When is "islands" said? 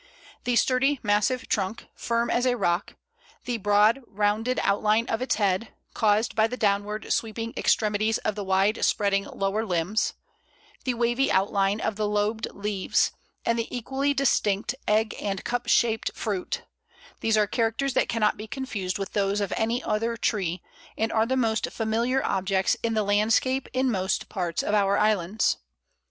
24.97-25.57